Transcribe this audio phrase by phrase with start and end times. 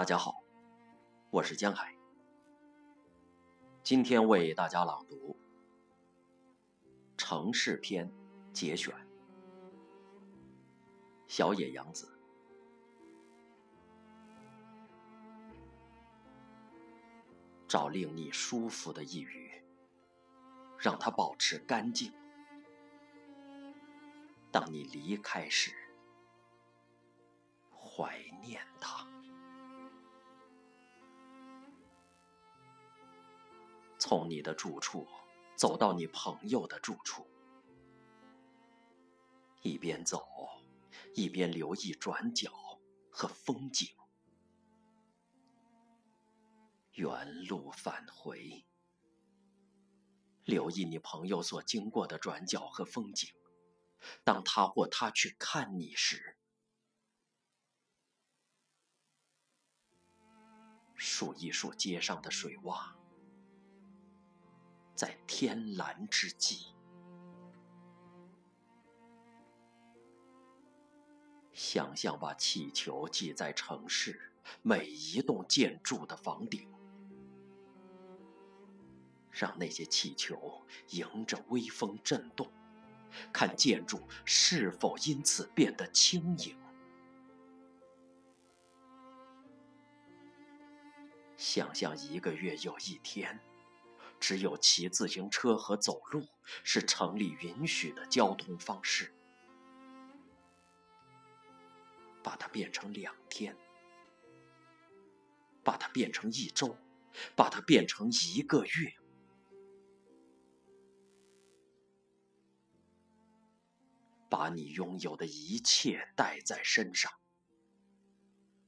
[0.00, 0.42] 大家好，
[1.28, 1.94] 我是江海。
[3.82, 5.36] 今天为大家朗读
[7.18, 8.08] 《城市篇》
[8.50, 8.94] 节选，
[11.28, 12.18] 小野洋子。
[17.68, 19.62] 找令你舒服的一隅，
[20.78, 22.10] 让它保持干净。
[24.50, 25.74] 当你离开时，
[34.10, 35.06] 从你的住处
[35.54, 37.24] 走到你朋友的住处，
[39.62, 40.26] 一边走，
[41.14, 42.50] 一边留意转角
[43.08, 43.88] 和风景。
[46.90, 48.66] 原路返回，
[50.42, 53.32] 留意你朋友所经过的转角和风景。
[54.24, 56.36] 当他或她去看你时，
[60.96, 62.96] 数一数街上的水洼，
[65.00, 66.74] 在天蓝之际，
[71.54, 76.70] 想象把气球系在城市每一栋建筑的房顶。
[79.30, 82.46] 让那些气球迎着微风震动，
[83.32, 86.54] 看建筑是否因此变得轻盈。
[91.38, 93.40] 想象一个月有一天，
[94.20, 96.28] 只有骑自行车和走路
[96.62, 99.12] 是城里允许的交通方式，
[102.22, 103.56] 把它变成两天，
[105.64, 106.76] 把它变成一周，
[107.34, 108.94] 把它变成一个月。
[114.28, 117.10] 把你拥有的一切带在身上，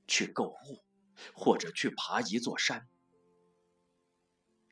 [0.09, 0.83] 去购物，
[1.33, 2.89] 或者去爬一座山，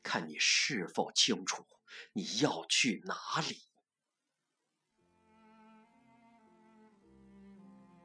[0.02, 1.66] 看你是否清楚
[2.12, 3.14] 你要去哪
[3.48, 3.62] 里。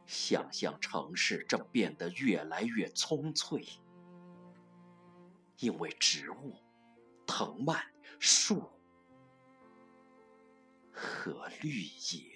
[0.05, 3.65] 想象城市正变得越来越葱翠，
[5.57, 6.55] 因为植物、
[7.25, 7.83] 藤蔓、
[8.19, 8.71] 树
[10.91, 12.34] 和绿叶。